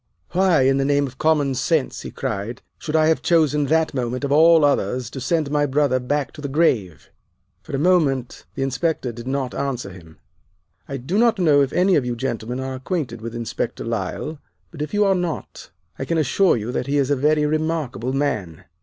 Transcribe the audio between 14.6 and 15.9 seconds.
but if you are not,